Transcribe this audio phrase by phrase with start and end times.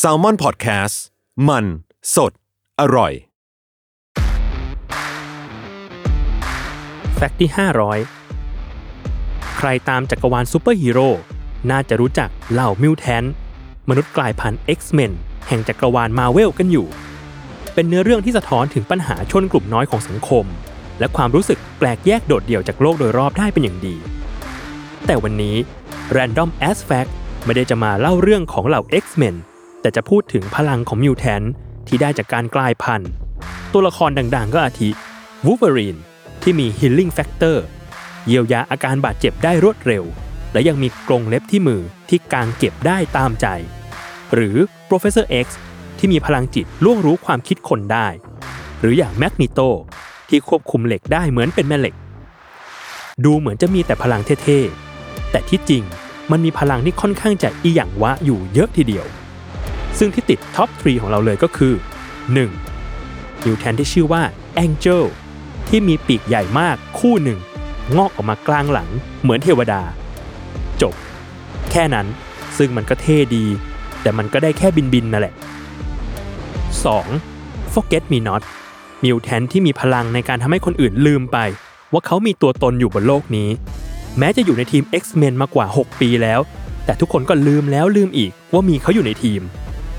[0.00, 0.96] Salmon Podcast
[1.48, 1.64] มัน
[2.14, 2.32] สด
[2.80, 3.12] อร่อย
[7.14, 7.50] fact ที่
[8.68, 11.08] 500 ใครตามจักรวาลซูเปอร์ฮีโร่
[11.70, 13.24] น่าจะรู้จักเหล่า mutant
[13.88, 15.12] มนุษย์กลายพันธุ์ X-Men
[15.48, 16.86] แห่งจักรวาลมาเวลกันอยู่
[17.74, 20.44] เป็นเนื้อเรื่องที่สะท้อนถึงปัญหาชนกลุ่มน้อยของสังคม
[20.98, 23.96] และความรู้สึกแปลกแยกโดดเดี่ยวจากโลกโดยรอบได้เป็นอย่างดี
[25.06, 25.56] แต่วันนี้
[26.16, 27.10] Random As Fact
[27.44, 29.36] ไม่ได้จะมาเล่าเรื่องของเหล่า X-Men
[29.80, 31.42] แต่จะพูดถึงพลังของมิวแทน
[31.88, 33.10] ที่ได้จากการกลายพันธุ์
[33.72, 34.90] ตัวละครดังๆ ก็อาทิ
[35.46, 36.00] Wolverine
[36.42, 37.56] ที่มี Healing Factor
[38.26, 40.04] เยียวยาอาการบาดเจ็บได้รวดเร็ว
[40.52, 43.46] และยังมีกรงเล็บที่มือที่กางเก็บได้ตามใจ
[44.34, 44.56] หรือ
[44.88, 45.46] Professor X
[45.98, 48.08] ที่มีพลังจิตล่วงรู้ความคิดคนได้
[48.80, 49.68] หรืออย่าง Magneto
[50.28, 51.94] ที่ควบคุมเหล็กได้เหมือนเป็นแม่เหล็ก
[53.24, 55.82] ดูเหมือนจะมีแต่พลังเท่ๆ แต่ที่จริง
[56.30, 59.06] มันมีพลังที่ค่อนข้างจะอีหยังวะอยู่เยอะทีเดียว
[59.98, 61.72] ซึ่งที่ติดท็อป 3 ของเราเลยก็คือ
[62.34, 63.44] 1.
[63.44, 64.22] นิวแทนที่ชื่อว่า
[64.64, 65.04] Angel
[65.68, 67.38] ที่มีปีกใหญ่มากคู่หนึ่ง
[67.96, 68.88] งอกออกมากลางหลัง
[69.22, 69.80] เหมือนเทวดา
[70.82, 70.94] จบ
[71.70, 72.06] แค่นั้น
[72.58, 73.44] ซึ่งมันก็เท่ดี
[74.02, 75.34] แต่มันก็ได้แค่บินบินๆนั่นแหละ
[76.94, 77.72] 2.
[77.72, 78.42] Forget Me Not
[79.04, 81.38] mutant ที่มีพลังในการทำให้คนอื่นลืมไป
[81.92, 83.48] ว่าเขามีตัวตนอยู่บนโลกนี้
[84.18, 86.40] แม้จะอยู่ในทีม X-Men มากว่า 6 ปีแล้ว
[86.84, 89.40] แต่ทุกคนก็ลืมแล้วลืมอีกว่ามีเขาอยู่ในทีม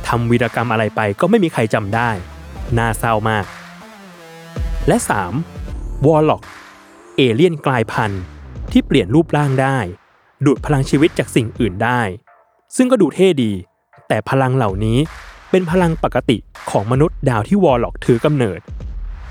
[0.07, 2.09] ทำวีรกรรมอะไรไปก็ไม่มีใครจำได้
[2.77, 3.45] น่าเศร้ามาก
[4.87, 4.97] และ
[5.51, 6.05] 3.
[6.07, 6.43] Warlock
[7.17, 8.21] เอเลี่ยนกลายพันธุ์
[8.71, 9.77] ที่เปลี่ยนรูปร่างได้
[10.45, 12.01] ดูดพลังชีวิตจากสิ่งอื่นได้
[12.75, 13.51] ซึ่งก็ดูเท่ดี
[14.07, 14.97] แต่พลังเหล่านี้
[15.51, 16.37] เป็นพลังปกติ
[16.71, 18.59] ของมนุษย์ดาวที่วอลล็อกถือกำเนิด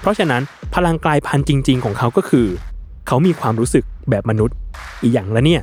[0.01, 0.43] เพราะฉะนั้น
[0.75, 2.49] พลังกลายพันธุ์จริง ๆ ของเขาก็คือ
[3.13, 4.57] เขามีความรู้สึกแบบมนุษย์
[5.03, 5.63] อีกอย่างละเนี่ย